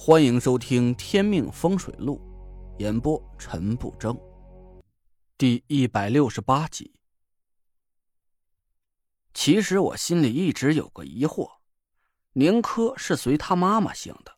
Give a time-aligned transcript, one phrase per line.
[0.00, 2.20] 欢迎收听《天命风水录》，
[2.80, 4.16] 演播陈不争，
[5.36, 6.94] 第一百六十八集。
[9.34, 11.50] 其实我心里一直有个疑惑：
[12.34, 14.32] 宁珂是随他妈妈姓的，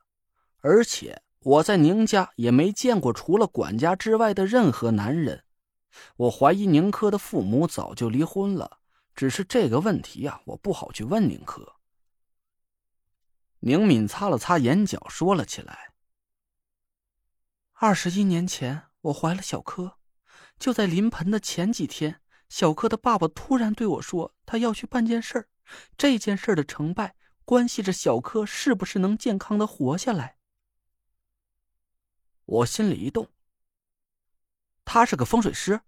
[0.60, 5.44] 而且我在宁家也没见过除了管家之外的任何男人。
[6.16, 8.78] 我怀疑宁珂的父母早就离婚了，
[9.14, 11.79] 只是这个问题呀，我不好去问宁珂。
[13.60, 15.92] 宁敏擦了擦眼角，说了起来
[17.74, 19.98] ：“二十一年前，我怀了小柯，
[20.58, 25.50] 就在临盆的前几天，小柯的爸爸突然对我说，他要去办件事，
[25.98, 30.38] 这件事的成败关系着小柯是不是能健康的活下来。”
[32.46, 33.28] 我心里一动。
[34.86, 35.82] 他是个风水师。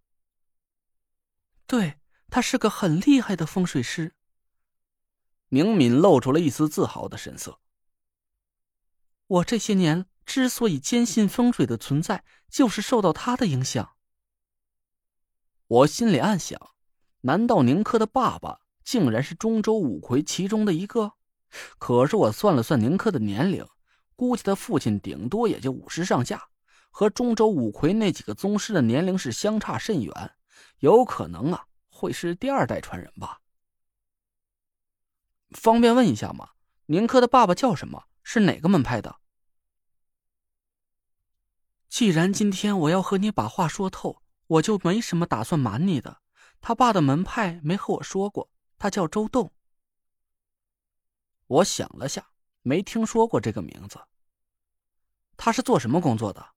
[1.66, 4.14] 对，他是个很厉害的风水师。
[5.48, 7.58] 宁敏露出了一丝自豪的神色。
[9.32, 13.96] 我这些年之所以坚信风水的存在，就是受到他的影响。
[15.66, 16.60] 我心里暗想：
[17.22, 21.14] 难道宁珂的爸爸竟然是中州五魁其中的一个？
[21.78, 23.66] 可是我算了算宁珂的年龄，
[24.16, 26.48] 估计他父亲顶多也就五十上下，
[26.90, 30.32] 和中州五魁那几个宗师的年龄是相差甚远，
[30.80, 33.40] 有可能啊会是第二代传人吧。
[35.52, 36.50] 方便问一下吗？
[36.84, 38.04] 宁珂的爸爸叫什么？
[38.22, 39.21] 是哪个门派的？
[41.92, 46.22] 既然今天我要和你把话说透，我就没什么打算瞒你的。
[46.58, 48.48] 他爸的门派没和我说过，
[48.78, 49.52] 他叫周栋。
[51.48, 52.30] 我想了下，
[52.62, 54.00] 没听说过这个名字。
[55.36, 56.54] 他是做什么工作的？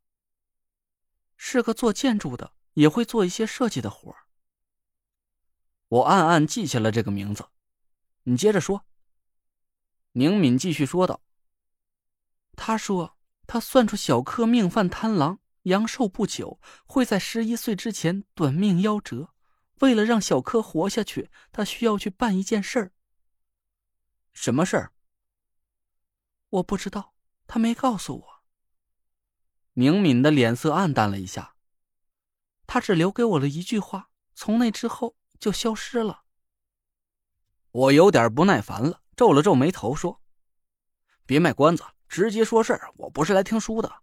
[1.36, 4.16] 是个做建筑的，也会做一些设计的活
[5.90, 7.46] 我暗暗记下了这个名字。
[8.24, 8.86] 你接着说。
[10.14, 11.20] 宁敏继续说道
[12.56, 13.18] ：“他说。”
[13.48, 19.34] 他算出小柯命犯贪狼，阳寿不久，会在十一岁之前短命夭折。
[19.82, 22.92] 为了让小柯活下去，他需要去办一件事儿。
[24.32, 24.94] 什么事儿？
[26.50, 27.14] 我不知道，
[27.46, 28.44] 他没告诉我。
[29.74, 31.56] 宁敏的脸色暗淡了一下，
[32.66, 36.24] 他只留给我了一句话，从那之后就消失了。
[37.72, 40.22] 我有点不耐烦了，皱了皱眉头说
[41.28, 41.84] ：“别卖关子。”
[42.16, 43.96] 直接说事儿，我不是来听书的。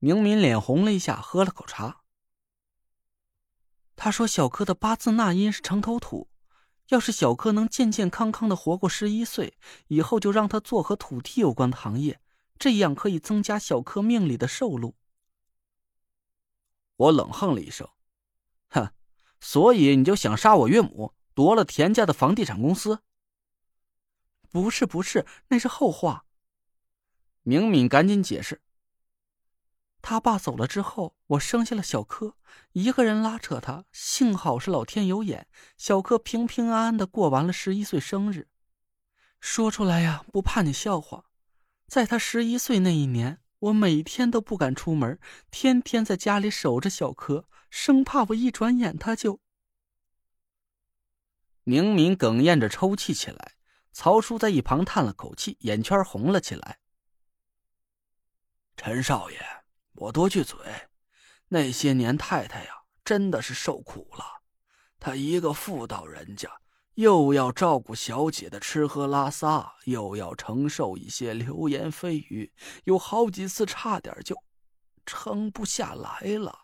[0.00, 2.00] 宁敏脸红了一下，喝了口茶。
[3.94, 6.28] 他说：“小柯的八字纳音是城头土，
[6.88, 12.20] 要是小柯能健健康康的活过十一岁，以后就让他做和土地有关的行业，
[12.58, 14.96] 这样可以增加小柯命里的寿禄。”
[16.96, 17.88] 我冷哼了一声
[18.70, 18.90] ：“哼，
[19.38, 23.02] 所以你就想杀我岳母，夺了田家的房地产公司？”
[24.50, 26.24] 不是不是，那是后话。
[27.42, 28.60] 明敏赶紧解释。
[30.00, 32.36] 他爸走了之后，我生下了小柯，
[32.72, 33.84] 一个人拉扯他。
[33.92, 38.48] 幸好是老天有眼，小柯平平安安的过完了十一岁生日。
[39.40, 41.24] 说出来呀，不怕你笑话。
[41.86, 45.18] 在他十一岁那一年，我每天都不敢出门，
[45.50, 49.40] 天天在家里守着小柯，生怕我一转眼他就……
[51.64, 53.57] 明敏哽咽着抽泣起来。
[54.00, 56.78] 曹叔在一旁叹了口气，眼圈红了起来。
[58.76, 59.40] 陈少爷，
[59.94, 60.56] 我多句嘴，
[61.48, 64.24] 那些年太太呀，真的是受苦了。
[65.00, 66.48] 她一个妇道人家，
[66.94, 72.52] 又要照顾小姐的吃喝拉撒，又要承受一些流言蜚语，
[72.84, 74.40] 有好几次差点就
[75.04, 76.56] 撑不下来了。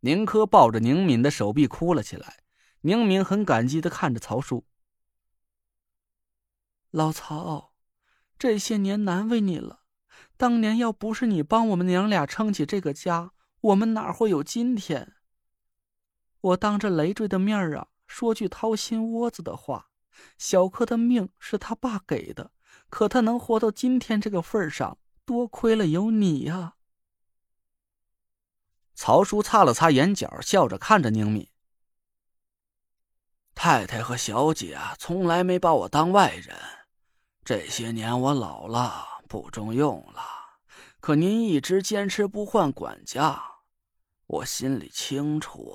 [0.00, 2.38] 宁珂抱着宁敏的手臂哭了起来，
[2.80, 4.66] 宁敏很感激的看着曹叔。
[6.96, 7.74] 老曹，
[8.38, 9.80] 这些年难为你了。
[10.38, 15.12] 当年要不是你帮我们娘俩撑起这个家，我们哪会有今天？
[16.40, 19.90] 我当着累赘的面啊，说句掏心窝子的话：
[20.38, 22.52] 小柯的命是他爸给的，
[22.88, 26.76] 可他能活到今天这个份上，多亏了有你呀。
[28.94, 31.46] 曹叔擦了擦眼角，笑着看着宁敏。
[33.54, 36.56] 太太和小姐啊，从来没把我当外人。
[37.46, 40.20] 这些年我老了，不中用了，
[40.98, 43.40] 可您一直坚持不换管家，
[44.26, 45.72] 我心里清楚，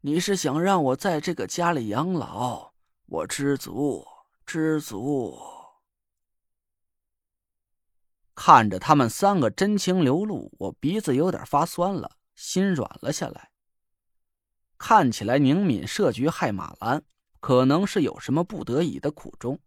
[0.00, 2.72] 你是想让我在这个家里养老，
[3.06, 4.04] 我知足，
[4.44, 5.38] 知足。
[8.34, 13.52] 看着他们三个真情流露，我鼻子有点发酸了，心软了下来。
[14.76, 17.04] 看起来宁敏设局害马兰，
[17.38, 19.60] 可能是有什么不得已的苦衷。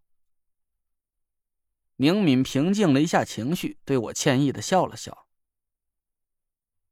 [2.02, 5.28] 宁敏平静了一下情绪，对我歉意的笑了笑。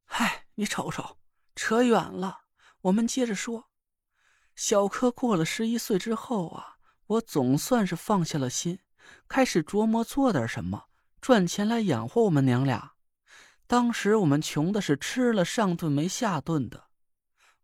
[0.04, 1.16] 嗨，你瞅瞅，
[1.54, 2.40] 扯远了。
[2.82, 3.70] 我们接着说，
[4.54, 6.76] 小柯过了十一岁之后啊，
[7.06, 8.80] 我总算是放下了心，
[9.26, 10.88] 开始琢磨做点什么，
[11.22, 12.92] 赚钱来养活我们娘俩。
[13.66, 16.88] 当时我们穷的是吃了上顿没下顿的，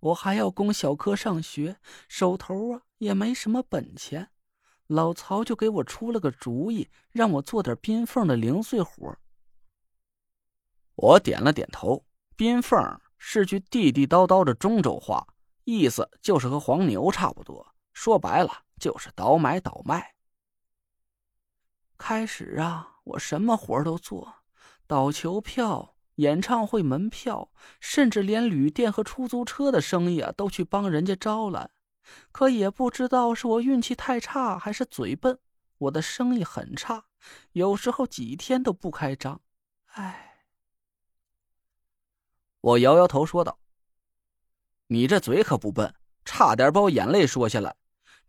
[0.01, 4.31] 我还要供小柯上学，手头啊也没什么本钱。
[4.87, 9.17] 老曹就给我出了个主意，让我做点冰缝的零碎活。
[10.95, 12.05] 我点了点头。
[12.37, 15.27] 冰缝是句地地道道的中州话，
[15.63, 17.75] 意思就是和黄牛差不多。
[17.93, 18.51] 说白了，
[18.81, 20.15] 就是倒买倒卖。
[21.97, 24.43] 开始啊，我什么活都做，
[24.87, 31.71] 倒球票、演唱会门票，甚至连旅店和出租车的生意啊，都去帮人家招揽。
[32.33, 35.39] 可也不知道是我运气太差，还是嘴笨，
[35.79, 37.07] 我的生意很差，
[37.53, 39.41] 有时候几天都不开张。
[39.87, 40.45] 唉，
[42.61, 43.59] 我摇摇头说道
[44.89, 47.77] ：“你这嘴可不笨，差点把我眼泪说下来。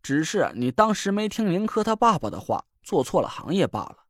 [0.01, 4.05] 只是你当时没听宁科他爸爸的话，做错了行业罢了。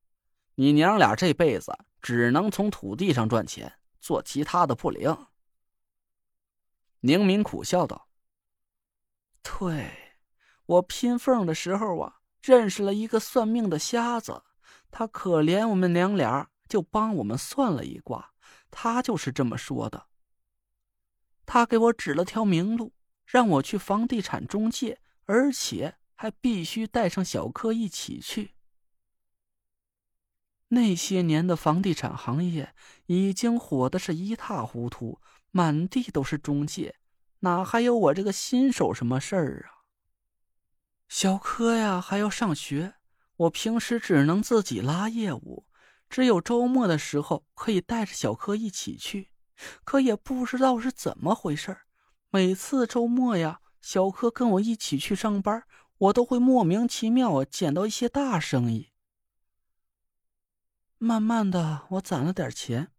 [0.55, 5.15] 你娘俩这辈子只能从土地上赚钱，做其他的不灵。”
[7.01, 8.07] 宁敏苦笑道。
[9.45, 10.17] 对，
[10.65, 14.43] 我拼缝的时候啊，认识了一个算命的瞎子，
[14.89, 18.33] 他可怜我们娘俩，就帮我们算了一卦。
[18.71, 20.07] 他就是这么说的。
[21.45, 22.93] 他给我指了条明路，
[23.25, 28.55] 让我去房地产中介，而且还必须带上小柯一起去。
[30.69, 32.73] 那些年的房地产行业
[33.05, 35.21] 已经火的是一塌糊涂，
[35.51, 36.95] 满地都是中介。
[37.45, 39.85] 哪还有我这个新手什么事儿啊？
[41.07, 42.95] 小柯呀，还要上学，
[43.37, 45.67] 我平时只能自己拉业务，
[46.09, 49.29] 只有周末的时候可以带着小柯一起去。
[49.83, 51.77] 可也不知道是怎么回事
[52.31, 55.63] 每次周末呀，小柯跟我一起去上班，
[55.99, 58.89] 我都会莫名其妙啊捡到一些大生意。
[60.97, 62.91] 慢慢的，我攒了点钱，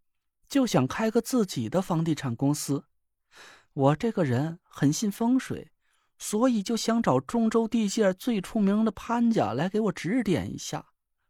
[0.49, 2.85] 就想开个自己的房地产公司。
[3.77, 5.71] 我这个人很信风水，
[6.17, 10.87] 所以就想找中州地界最出名的潘家来给我指点一下。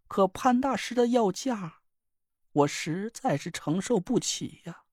[0.06, 1.80] 可潘大师的要价，
[2.52, 4.84] 我实在是承受不起呀。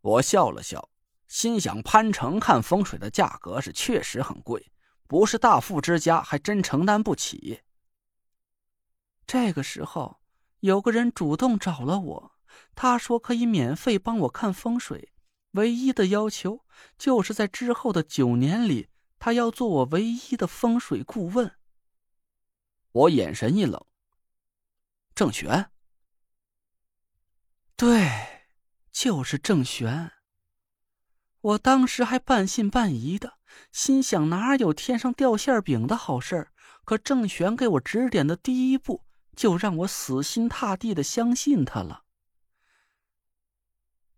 [0.00, 0.90] 我笑了笑，
[1.28, 4.72] 心想：潘成看风水的价格是确实很贵，
[5.06, 7.60] 不是大富之家还真承担不起。
[9.24, 10.20] 这个时候，
[10.58, 12.32] 有个人主动找了我，
[12.74, 15.12] 他说可以免费帮我看风水。
[15.54, 16.64] 唯一的要求
[16.96, 21.52] 就是在之后的九年里，他要做我唯一的风水顾问。
[22.92, 23.84] 我眼神一冷。
[25.14, 25.70] 郑玄，
[27.76, 28.44] 对，
[28.92, 30.12] 就是郑玄。
[31.40, 33.34] 我当时还半信半疑的，
[33.70, 36.52] 心想哪有天上掉馅饼的好事儿？
[36.84, 39.04] 可郑玄给我指点的第一步，
[39.36, 42.03] 就让我死心塌地的相信他了。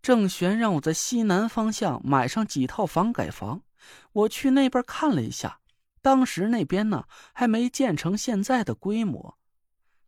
[0.07, 3.65] 郑玄让我在西南方向买上几套房改房，
[4.13, 5.59] 我去那边看了一下，
[6.01, 9.37] 当时那边呢还没建成现在的规模，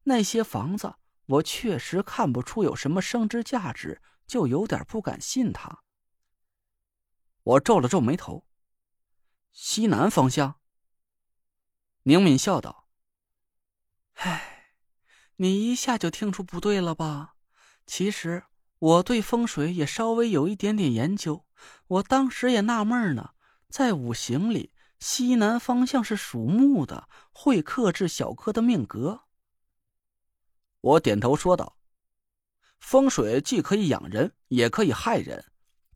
[0.03, 5.83] 那些房子我确实看不出有什么升值价值，就有点不敢信他。
[7.44, 8.45] 我皱了皱眉头，
[9.51, 10.61] 西南方向。
[12.03, 12.87] 宁敏笑道
[14.23, 14.75] ：“唉，
[15.35, 17.35] 你一下就听出不对了吧？
[17.85, 18.45] 其实……”
[18.80, 21.45] 我对风水也稍微有一点点研究，
[21.88, 23.31] 我当时也纳闷呢，
[23.69, 29.24] 在五行里，西南方向是属木的，会克制小柯的命格。
[30.80, 31.76] 我点头说道
[32.80, 35.44] ：“风水既可以养人，也可以害人。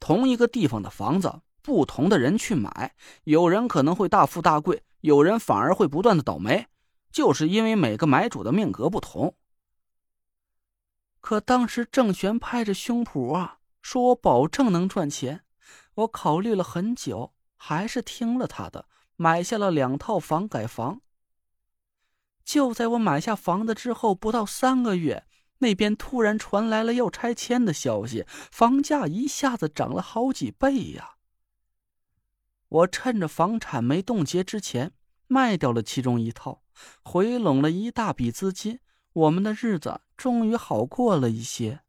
[0.01, 6.67] 同一个地方的房子，不同的人去买，有人可能会大富大贵，有人反而会不断的倒霉，
[7.13, 9.37] 就是因为每个买主的命格不同。”
[11.33, 15.43] 可当时郑玄拍着胸脯啊，说我保证能赚钱。
[15.95, 18.85] 我考虑了很久，还是听了他的，
[19.15, 21.01] 买下了两套房改房。
[22.45, 25.25] 就在我买下房子之后，不到三个月，
[25.57, 31.15] 那边突然传来了要拆迁的消息，房价一下子涨了好几倍呀。
[32.69, 34.91] 我趁着房产没冻结之前，
[35.25, 36.61] 卖掉了其中一套，
[37.01, 38.79] 回笼了一大笔资金。
[39.13, 41.81] 我们的日子终于好过了一些。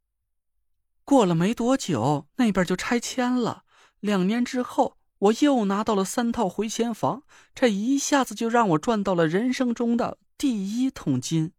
[1.04, 3.64] 过了没多久，那边就拆迁了。
[4.00, 7.22] 两年之后，我又拿到了三套回迁房，
[7.54, 11.52] 这一下子就让我赚到了人生中的第一桶金。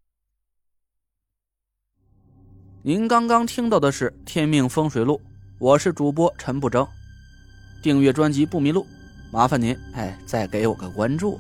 [2.84, 5.20] 您刚刚听到的是《天命风水录》，
[5.58, 6.88] 我是主播陈不争。
[7.82, 8.86] 订阅专辑不迷路，
[9.32, 11.40] 麻烦您哎，再给我个关注。